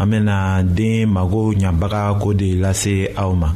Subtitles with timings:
[0.00, 3.48] An bena den mago ɲabaga ko de lase aw ma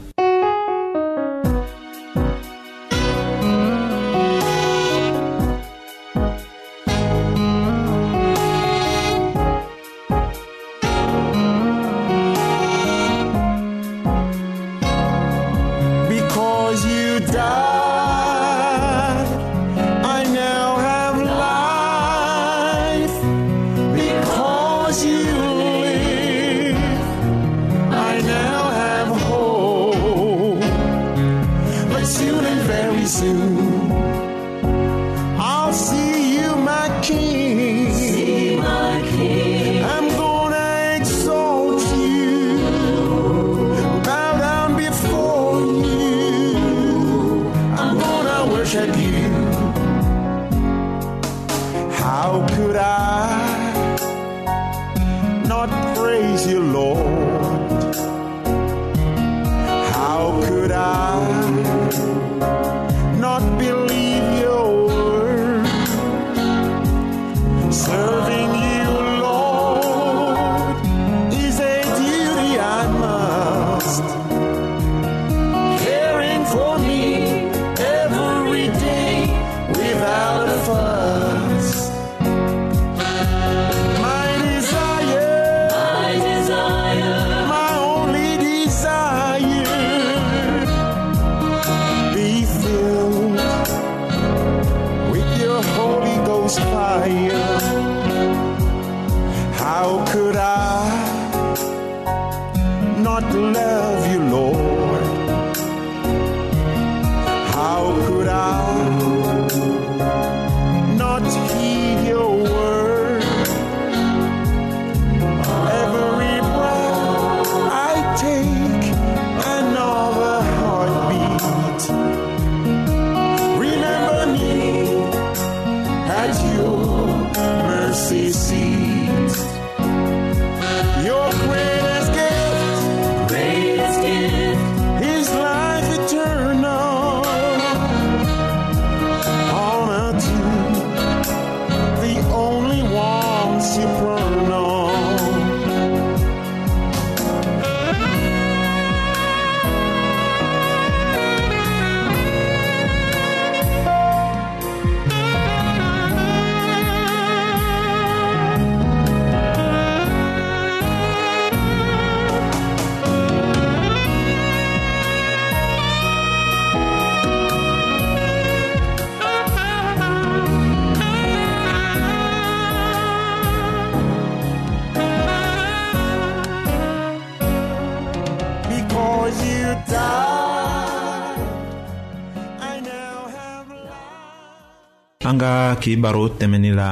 [185.29, 186.89] an ka kibaro tɛmɛni la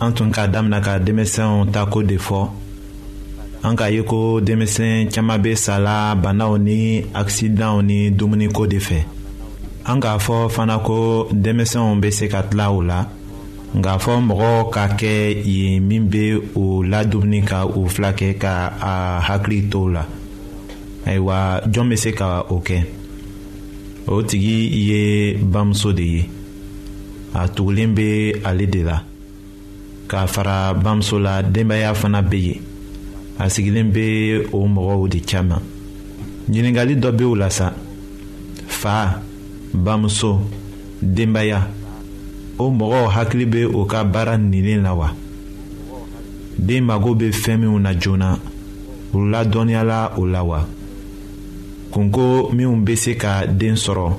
[0.00, 2.40] an tun k'a damina ka denmisɛnw ta ko de fɔ.
[3.64, 8.98] An k'a ye ko denmisɛn caman bɛ sala banaw ni akisidanw ni dumuniko de fɛ.
[9.86, 12.98] An k'a fɔ fana ko denmisɛnw bɛ se ka tila o la.
[13.76, 15.12] Nka fɔ mɔgɔw ka kɛ
[15.44, 16.24] yen min bɛ
[16.54, 20.04] o ladumuni ka u fila kɛ ka a hakili to o la.
[21.06, 22.78] Ayiwa jɔn bɛ se ka o kɛ?
[24.08, 24.56] O tigi
[24.88, 26.35] ye bamuso de ye
[27.38, 29.02] a tugulen bɛ ale de la.
[30.08, 32.60] K'a fara bamuso la denbaya fana bɛ yen
[33.38, 35.60] a sigilen bɛ o mɔgɔw de cama
[36.50, 37.72] ɲiningali dɔ bɛ o la sa.
[38.66, 39.20] Fa
[39.74, 40.40] bamuso
[41.02, 41.68] denbaya
[42.58, 45.12] o mɔgɔw hakili bɛ o ka baara ninnen la wa?
[46.58, 48.38] Den mago bɛ fɛn minnu na joona.
[49.12, 50.66] U ladɔnniyala o la wa?
[51.90, 54.12] Kunko minnu bɛ se ka den sɔrɔ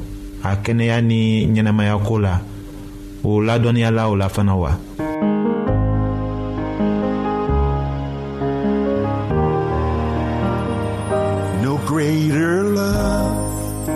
[0.43, 2.41] a kɛnɛya ni ɲɛnɛmaya ko la
[3.23, 4.71] o ladɔnniyala o la fana wa.
[11.63, 13.87] No greater love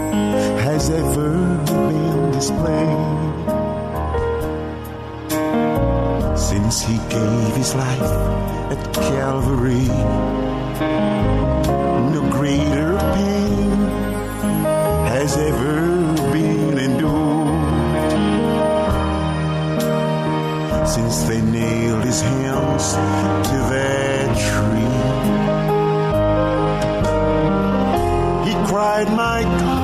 [0.66, 1.32] has ever
[1.66, 3.20] been displayed
[6.38, 8.12] since he gave his life
[8.74, 11.31] at Calvary.
[21.12, 24.92] Since they nailed his hands to that tree.
[28.48, 29.81] He cried, My God,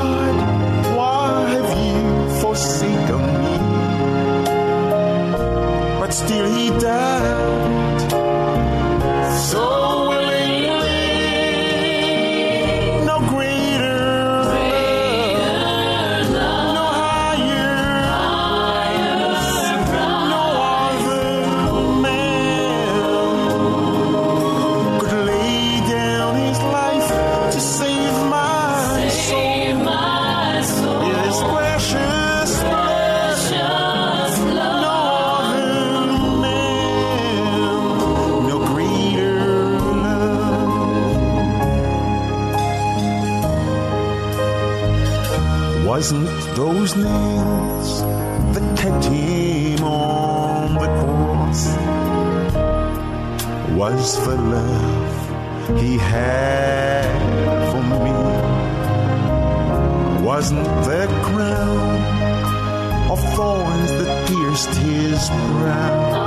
[64.57, 66.18] pierced his brow?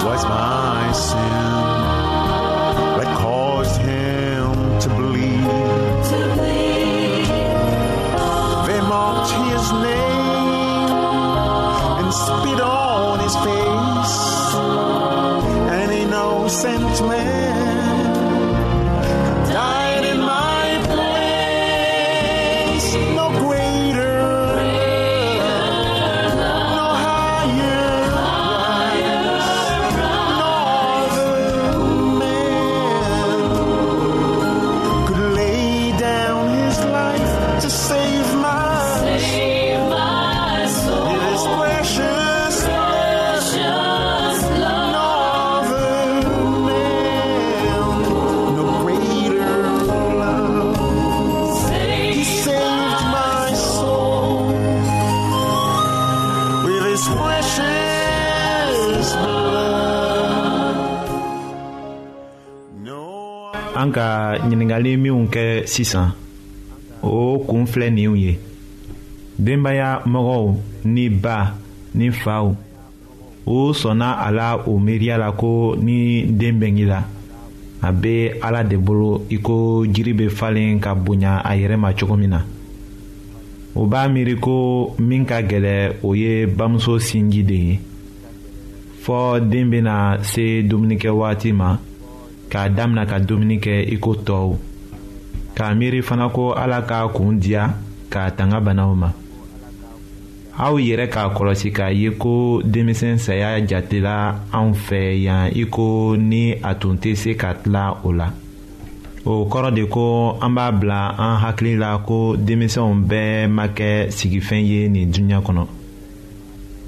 [0.00, 1.54] It was my sin
[2.98, 5.48] that caused him to bleed.
[8.66, 10.90] They marked his name
[12.00, 14.18] and spit on his face
[15.72, 17.07] an innocent
[63.88, 66.12] an ka ɲiningali minw kɛ sisan.
[67.02, 68.38] O kun filɛ ninw ye.
[69.38, 71.54] Denbaya mɔgɔw ni ba
[71.94, 72.54] ni faw
[73.46, 77.02] o sɔnna a la o miiriya la ko ni den bɛngi la.
[77.80, 81.92] A bɛ ala de bolo i ko jiri bɛ falen ka bonya a yɛrɛ ma
[81.92, 82.44] cogo min na.
[83.74, 87.80] O b'a miiri ko min ka gɛlɛ o ye bamuso sinji de ye.
[89.02, 91.78] Fɔɔ den bɛna se dumunikɛ waati ma
[92.50, 94.56] k'a damina ka dumuni kɛ i ko tɔw.
[95.54, 97.74] K'a miiri fana ko ala k'a kun diya
[98.10, 99.12] k'a tanga banaw ma.
[100.58, 106.16] Aw yɛrɛ k'a kɔlɔsi k'a ye ko denmisɛn saya jatela anw fɛ yan i ko
[106.16, 108.32] ni a tun tɛ se ka tila o la.
[109.24, 114.10] O kɔrɔ de ko an b'a bila an hakili la ko denmisɛnw bɛɛ ma kɛ
[114.10, 115.66] sigifɛn ye nin dunuya kɔnɔ.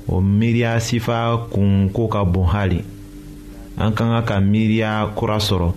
[0.09, 2.83] O miiriya sifa kun ko ka bon hali
[3.81, 5.73] an ka kan ka miiriya kura sɔrɔ.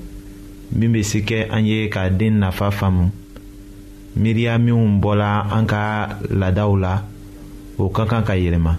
[0.76, 3.12] Min bɛ se kɛ an ye ka den nafa faamu.
[4.16, 7.02] Miiriya minnu bɔla an ka laadaw la.
[7.80, 8.74] O ka kan ka yɛlɛma.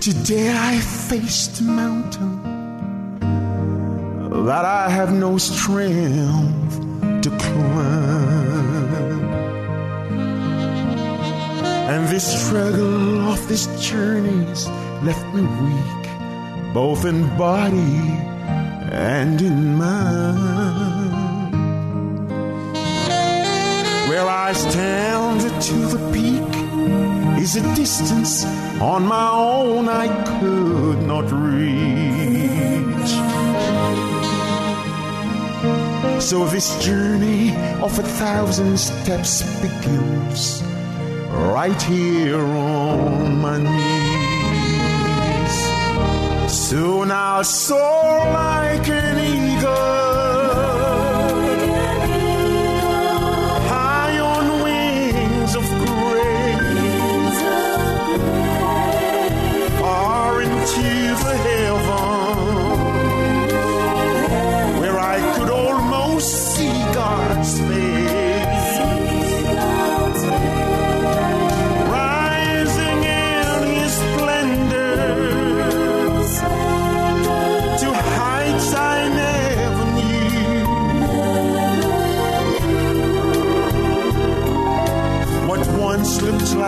[0.00, 2.47] Today I faced a mountain
[4.44, 6.80] that I have no strength
[7.22, 8.88] to climb.
[11.92, 14.66] And this struggle of this journey's
[15.02, 17.98] left me weak, both in body
[18.92, 20.38] and in mind.
[24.08, 28.44] Where I stand to the peak is a distance
[28.80, 30.06] on my own I
[30.40, 32.37] could not reach.
[36.20, 40.62] So this journey of a thousand steps begins
[41.30, 43.68] right here on my knees.
[46.52, 47.78] Soon I'll soar
[48.32, 49.57] like an eagle,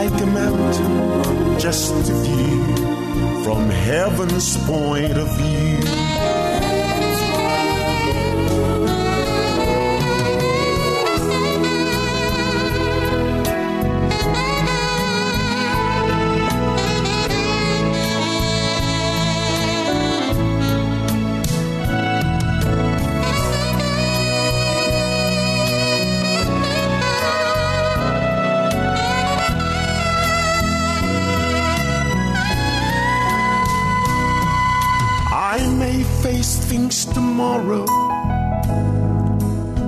[0.03, 2.65] like a mountain, just a view
[3.45, 5.90] from heaven's point of view.
[36.23, 37.87] Face things tomorrow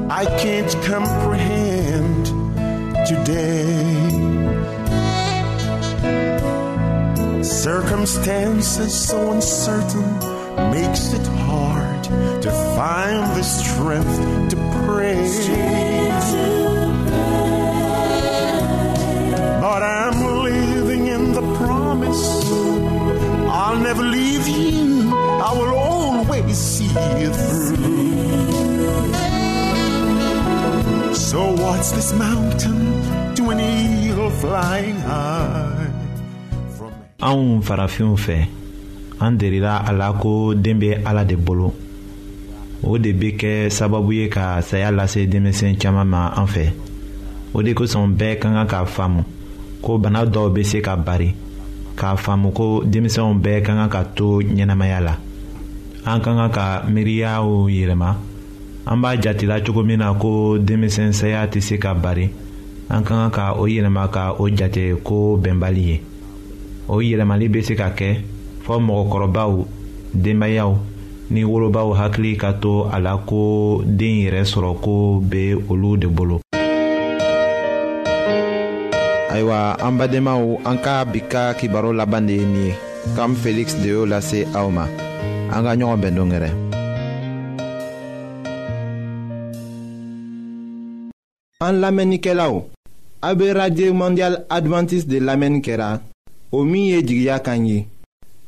[0.09, 2.27] I can't comprehend
[3.07, 3.83] today.
[7.43, 10.09] Circumstances so uncertain
[10.71, 12.05] makes it hard
[12.43, 15.23] to find the strength to pray.
[19.61, 22.25] But I'm living in the promise
[23.49, 24.92] I'll never leave you.
[26.93, 27.01] So
[31.57, 33.01] what's this mountain
[33.35, 35.89] to an eagle flying high?
[37.25, 38.37] Anw farafinw fɛ
[39.25, 41.73] an derila a la ala de bolo.
[42.85, 46.47] O de bɛ kɛ sababu ye ka saya lase denmisɛn ma an
[47.55, 49.25] o de kosɔn bɛɛ ka kan
[49.81, 51.35] ko bana dɔw bɛ se ka bari.
[51.97, 55.17] K'a faamu ko denmisɛnw bɛɛ ka kan ka to ɲɛnamaya la
[56.05, 58.11] an ka kan ka miiriyaw yɛlɛma
[58.87, 62.27] an b'a jatela cogo min na ko denmisɛn saya tɛ se ka bari
[62.91, 66.01] an ka kan ka o yɛlɛma ka o jate ko bɛnbali ye
[66.89, 68.19] o yɛlɛmali bɛ se ka kɛ
[68.67, 69.53] fɔ mɔgɔkɔrɔbaw
[70.15, 70.73] denbayaw
[71.31, 76.09] ni wolobaw hakili ka to a la ko den yɛrɛ sɔrɔ ko bɛ olu de
[76.09, 76.41] bolo.
[79.31, 82.45] Ayiwa an badenmaw an ka bi ka kibaro laban de ye.
[82.45, 82.75] Nin ye
[83.17, 84.85] kam feliksi de y'o lase aw ma
[85.55, 86.51] an ka ɲɔgɔn bɛn dongɛrɛ
[91.67, 92.55] an lamɛnnikɛlaw
[93.23, 96.01] a be radio mondial advantiste de lamɛnni kɛra.
[96.51, 97.87] O min ye jigiya kan ye.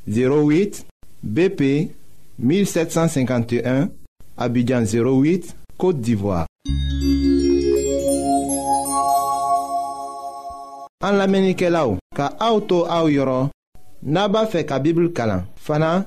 [0.08, 0.84] 08
[1.22, 1.90] bp
[2.38, 3.88] 1751
[4.36, 6.46] abidjan 08 côte d'ivoire.
[11.00, 13.50] An lamɛnnikɛlaw ka aw to aw yɔrɔ.
[14.02, 16.06] N'a b'a fɛ ka bibulu kalan fana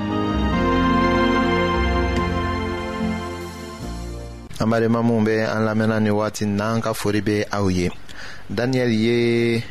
[4.61, 7.89] An badenma minw be an lamɛnna ni wagati na an ka fori be aw ye.
[8.49, 9.63] Daniyɛli ye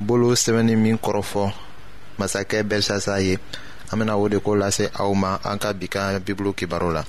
[0.00, 1.52] bolo sɛbɛnni min kɔrɔfɔ
[2.18, 3.38] masakɛ bɛlsasa ye.
[3.92, 7.04] An bena o de ko lase aw ma an ka bi ka bibulu kibaro la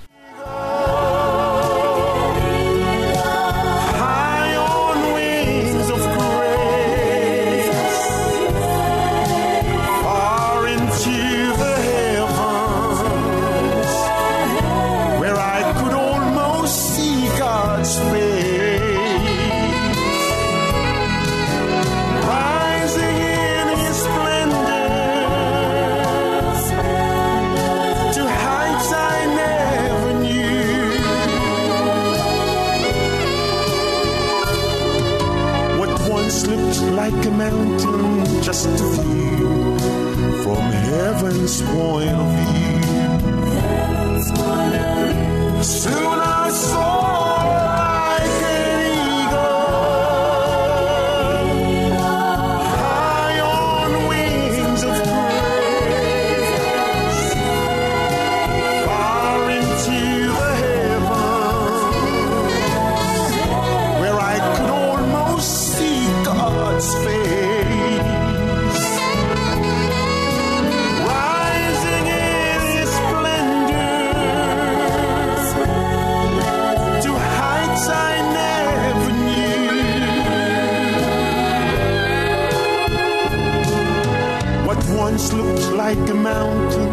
[85.87, 86.91] like a mountain,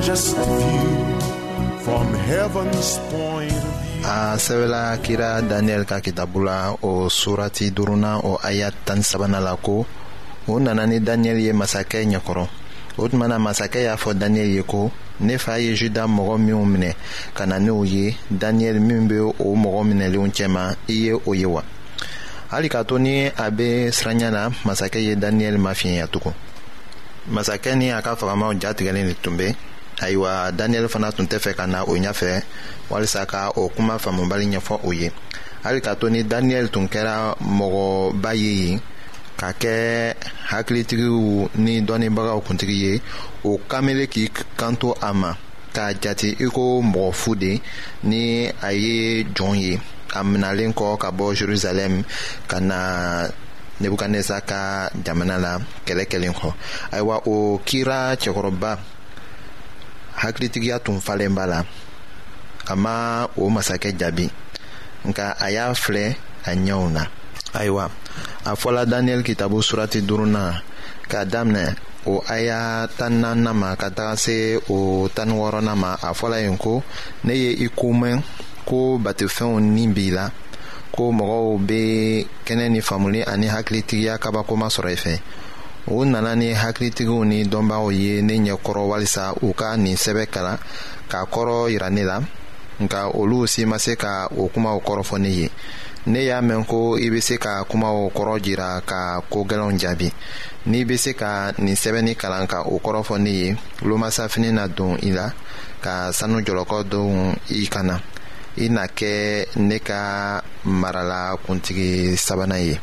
[0.00, 0.94] just a view
[1.82, 3.62] from heaven's point
[4.06, 9.40] a ah, sɛbɛla kira daniyɛli ka kitabu la o surati duruna o aya tan sabana
[9.42, 9.84] la ko
[10.46, 12.44] o nana ni daniyɛli ye masakɛ ɲɛkɔrɔ
[12.98, 14.92] o tuma masakɛ y'a fɔ daniyɛli ye ko
[15.26, 16.94] ne fa ye juda mɔgɔ minw minɛ
[17.34, 21.46] ka na n'o ye daniyɛli min be o mɔgɔ minɛlenw cɛma i ye o ye
[21.46, 21.62] wa.
[22.52, 25.58] Hali k'a to ni a be siranya la masakɛ ye daniyɛli
[26.12, 26.45] tugun
[27.28, 29.54] masakɛ ni a ka fagamaw jatigɛlen le tun be
[30.02, 32.42] ayiwa daniyɛli fana tun tɛ fɛ ka na o ɲafɛ
[32.90, 35.10] walisa ka o kuma faamubali ɲɛfɔ o ye
[35.64, 38.80] hali k'a to ni daniyɛli tun kɛra mɔgɔba ye yen
[39.36, 40.14] ka kɛ
[40.50, 43.02] hakilitigiw ni dɔɔnibagaw kuntigi ye
[43.44, 45.34] o kamele k'i kanto a ma
[45.74, 47.60] k'a jati i ko mɔgɔ fu de
[48.04, 49.80] ni a ye jɔn ye
[50.14, 52.04] a minalen kɔ ka bɔ jerusalɛm
[52.46, 53.28] ka na
[53.80, 55.52] nebukadneza ka jamana la
[55.86, 56.48] kɛlɛ kɛlen kɔ
[56.92, 58.78] ayiwa o kira cɛkɔrɔba
[60.16, 61.64] hakilitigiya tun falen b'a la
[62.68, 64.30] a ma o masakɛ jaabi
[65.08, 67.02] nka a y'a filɛ a ɲɛw na
[67.54, 67.90] ayiwa
[68.44, 70.62] a fɔla daniyɛli kitabu surati duruna
[71.08, 71.74] k'a daminɛ
[72.06, 76.56] o aya tan naaninan ma ka taga se o tan ni ma a fɔla yen
[76.56, 76.82] ko
[77.24, 78.22] ne ye i komɛn
[78.64, 80.30] ko batifɛnw nin b'i la
[80.96, 85.20] ko mɔgɔw be kɛnɛ ni faamuli ani hakilitigiya kabakoma sɔrɔ i fɛ.
[85.88, 90.58] U nana ni hakilitigiw ni dɔnbagaw ye ne ɲɛkɔrɔ walisa u ka nin sɛbɛ kalan
[91.08, 92.20] k'a kɔrɔ yira ne la.
[92.80, 95.50] Nka olu si ma se ka o kumaw kɔrɔfɔ ne ye.
[96.06, 100.12] Ne y'a mɛn ko i be se ka kumaw kɔrɔ jira ka koogɛlɛnw jaabi.
[100.66, 104.98] N'i be se ka nin sɛbɛnni kalan ka o kɔrɔfɔ ne ye lomasafini na don
[105.02, 105.30] i la
[105.80, 108.00] ka sanu jɔlɔkɔ don i kana
[108.64, 109.12] i na kɛ
[109.68, 110.00] ne ka
[110.80, 112.74] marala kuntigi sabanan ye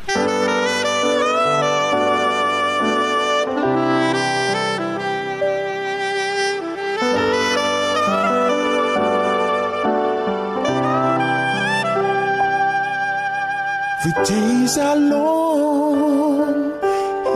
[14.03, 16.53] The days are long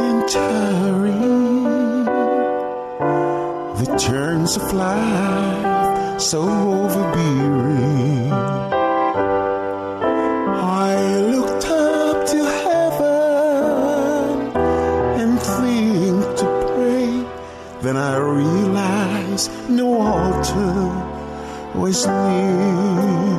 [0.04, 2.06] and tiring.
[3.80, 5.77] The turns life
[6.20, 8.32] so overbearing.
[10.82, 13.78] I looked up to heaven
[15.22, 17.12] and think to pray.
[17.82, 20.92] Then I realized no altar
[21.80, 23.38] was near.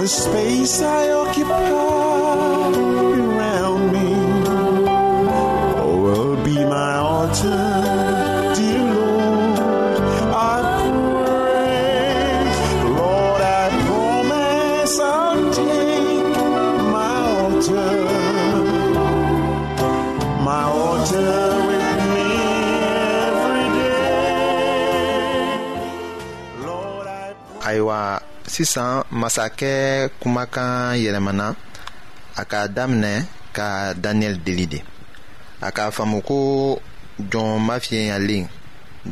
[0.00, 2.97] The space I occupy
[28.58, 29.72] sisan masakɛ
[30.20, 31.46] kumakan yɛlɛmana
[32.34, 33.12] a k'a daminɛ
[33.56, 34.78] ka daniyɛli deli de.
[35.66, 36.36] A k'a faamu ko
[37.30, 38.44] jɔn mafiyɛnyalen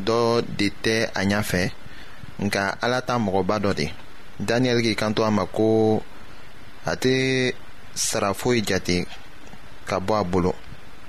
[0.07, 1.63] dɔ de tɛ a ɲafɛ
[2.45, 3.87] nka ala ta mɔgɔba dɔ de.
[4.41, 6.03] Daniyɛli k'i kanto a ma ko
[6.85, 7.55] a tɛ
[7.95, 9.07] sara foyi jate
[9.87, 10.53] ka bɔ a bolo.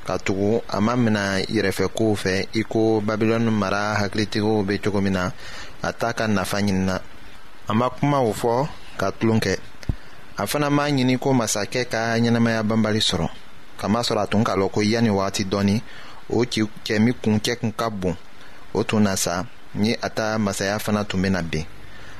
[0.06, 5.14] Ka tugu a ma mina yɛrɛfɛkow fɛ i ko babilɔni mara hakilitigiw be cogo min
[5.14, 5.32] na
[5.82, 7.02] a t'a ka nafa ɲinina
[7.68, 9.54] a ma kumaw fɔ ka tulon kɛ
[10.38, 13.28] a fana m'a ɲini ko masakɛ ka ɲɛnamaya banbali sɔrɔ
[13.80, 15.82] kamasɔrɔ a tun k'a lɔn ko yanni wagati dɔɔni
[16.30, 18.16] o ci cɛ min kuncɛ kun ka bon
[18.74, 19.46] o tun na sa.
[19.76, 21.66] Ni a ta masaya fana tun bena ben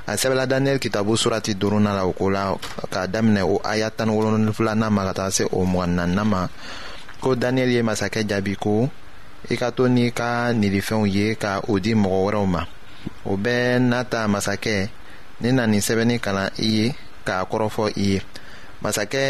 [0.06, 2.56] a sɛbɛla daniyɛli kitabu surati duruna la o ko la
[2.92, 6.48] k'a daminɛ o aya tani wolonfilanan ma ka taga se o mɔgɔ naaninan ma.
[7.22, 8.90] Ko daniyɛli ye masakɛ jaabi ko.
[9.50, 12.62] I ka to n'i ka nilifɛnw ye ka o di mɔgɔ wɛrɛw ma.
[13.26, 14.90] O bɛɛ n'a ta masakɛ
[15.42, 16.96] ne na nin sɛbɛnni kalan i ye
[17.26, 18.22] k'a kɔrɔfɔ i ye.
[18.82, 19.22] Masakɛ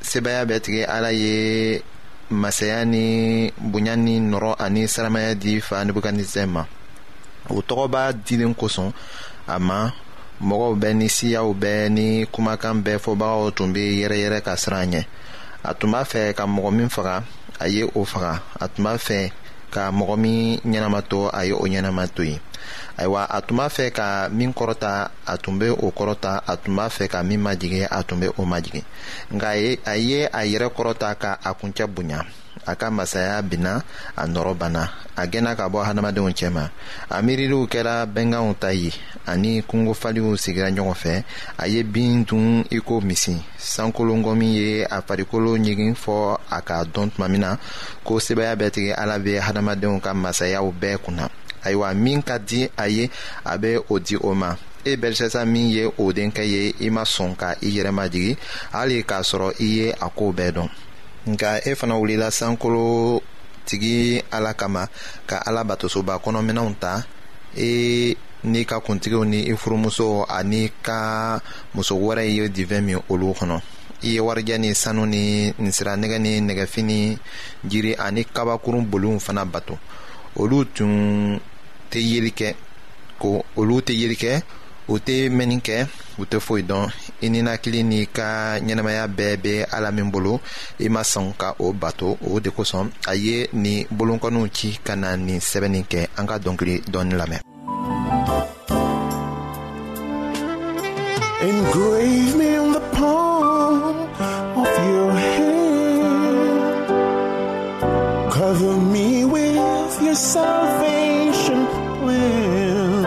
[0.00, 1.82] sebaya bɛ tigɛ ala ye
[2.30, 6.66] masaya ni bonya ni nɔrɔ ani saramaya di fa nebukadnezɛr ma.
[7.50, 8.92] O tɔgɔba dilen kosɔn
[9.46, 9.92] a ma
[10.40, 15.04] mɔgɔw bɛɛ ni siyaw bɛɛ ni kumakan bɛɛ fɔbagaw tun be yɛrɛyɛrɛ ka siran ɲɛ.
[15.64, 17.24] A tun b'a fɛ ka mɔgɔ min faga
[17.60, 18.42] a ye o faga.
[18.60, 19.30] A tun b'a fɛ
[19.74, 22.40] ka mɔgɔ min ɲɛnama to a ye o ɲɛnama to yen
[22.98, 26.76] ayiwa a tun b'a fɛ ka min kɔrɔta a tun be o kɔrɔta a tun
[26.76, 28.82] b'a fɛ ka min majigi a tun be o majigi
[29.34, 29.48] nka
[29.84, 32.24] a ye a yɛrɛ kɔrɔta ka a kuncɛ bonya
[32.66, 33.82] a ka masaya binna
[34.16, 36.70] a nɔrɔ banna a gɛnna ka bɔ hadamadenw cɛma
[37.10, 38.92] a miiriliw kɛra bɛnkanw ta ye
[39.26, 41.24] ani kungofaliw sigira ɲɔgɔn fɛ.
[41.58, 43.36] A ye bin dun i ko misi.
[43.58, 47.56] Sankolonko min ye a farikolo ɲigin fɔ a k'a dɔn tuma min na
[48.04, 51.28] ko sebaya bɛtigi ala be hadamadenw ka masayaw bɛɛ kunna.
[51.64, 53.10] Ayiwa min ka di a ye
[53.44, 54.56] a bɛ o di o ma.
[54.84, 58.36] E bɛlisɛsa min ye o denkɛ ye i ma sɔn ka i yɛrɛ majigi
[58.72, 60.68] hali k'a sɔrɔ i ye a koo bɛɛ dɔn
[61.26, 63.22] nka e fana wulila sankolo
[63.64, 64.88] tigi ala kama
[65.26, 67.04] ka ala batosoba kɔnɔminɛw ta.
[67.56, 71.40] E n'i ka kuntigiw ni i furumuso ani ka
[71.74, 73.60] muso wɛrɛ ye divɛn min olu kɔnɔ.
[74.02, 77.18] I ye warijɛ ni sanu ni nsiranɛgɛ ni nɛgɛfini
[77.64, 79.78] jiri ani kabakurun boliw fana bato.
[80.36, 81.40] Olu tun
[81.90, 82.54] tɛ yeli kɛ
[83.18, 84.42] ko olu tɛ yeli kɛ
[84.88, 85.86] u tɛ mɛnni kɛ
[86.18, 86.84] u tɛ foyi dɔn
[87.24, 88.26] i ninakili n'i ka
[88.66, 90.40] ɲɛnamaya bɛɛ bɛ ala min bolo
[90.78, 94.94] i ma sɔn ka o bato o de kosɔn a ye nin bolonkɔniw ci ka
[94.96, 97.40] na nin sɛbɛnni kɛ an ka dɔnkili dɔɔni lamɛn.
[101.48, 103.96] Engrave me in the palm
[104.62, 106.62] of your hand.
[108.32, 111.60] Cover me with your salvation
[112.00, 113.04] plan.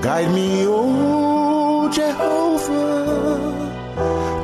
[0.00, 0.51] Guide me,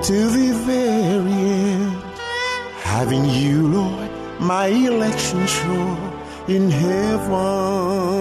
[0.09, 2.03] To the very end.
[2.83, 5.99] Having you, Lord, my election sure
[6.49, 8.19] in heaven.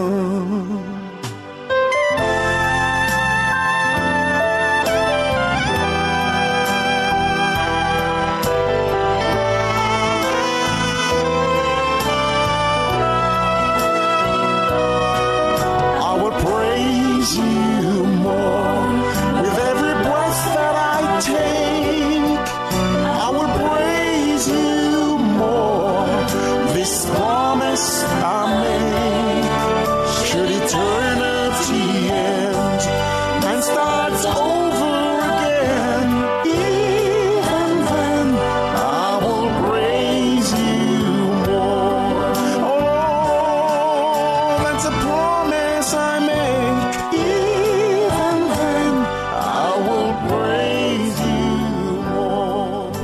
[44.80, 45.08] That's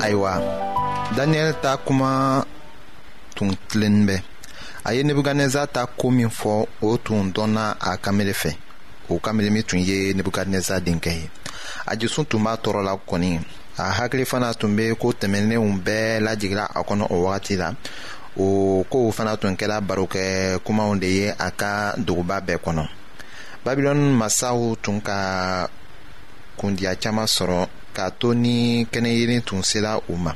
[0.04, 0.42] ayiwa
[1.16, 2.46] daniyɛli ta kuma
[3.36, 4.22] tun tilennin bɛ
[4.84, 8.52] a ye nebukadnezar ta ko min fɔ o tun dɔnna a kamere fɛ
[9.10, 11.30] o kamere min tun ye nebukadnezar denkɛ ye
[11.88, 13.40] a jusu tun b'a tɔɔrɔ la kɔni
[13.78, 17.74] a hakili fana tun be ko tɛmɛnenw bɛɛ lajigila a kɔnɔ o wagati la
[18.38, 22.88] o kow fana tun kɛra barokɛ kumaw de ye a ka duguba bɛɛ kɔnɔ.
[23.66, 25.70] Babilɔni masaw tun ka
[26.58, 30.34] kundiya caaman sɔrɔ k'a to ni kɛnɛyelen tun sera u ma.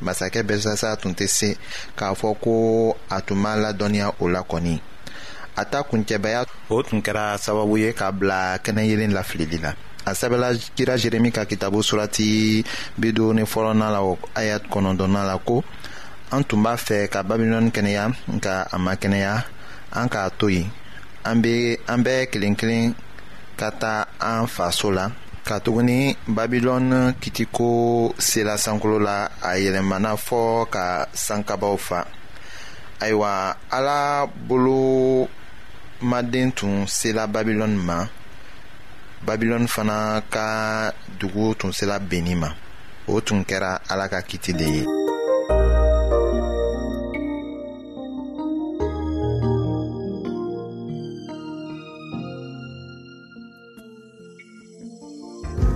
[0.00, 1.56] Masakɛ belsasa tun tɛ se
[1.96, 4.80] k'a fɔ ko a tun ma ladɔnniya o la kɔni.
[5.56, 9.74] A ta kuncɛbaya o tun kɛra sababu ye k'a bila kɛnɛyelen lafilili la.
[10.06, 12.64] A sɛbɛla kira jeremi ka kitabu surati
[12.98, 15.64] biduruni fɔlɔna la o aya kɔnɔntɔnna la ko
[16.34, 19.32] an tun b'a fɛ ka babilɔni kɛnɛya nka a ma kɛnɛya
[19.98, 20.68] an k'a to yen.
[21.24, 22.94] An be an bɛɛ kelen kelen
[23.56, 25.04] ka taa an faso la.
[25.44, 27.68] Ka tuguni babilɔni kitiko
[28.18, 29.16] sela sankolo la
[29.48, 32.00] a yɛlɛmana fɔɔ ka sankabaw fa.
[33.00, 35.28] Ayiwa ala bolo
[36.02, 38.06] maden tun sela babilɔni ma.
[39.26, 42.48] Babilɔni fana ka dugu tun sela benni ma.
[43.06, 45.03] O tun kɛra ala ka kiti de ye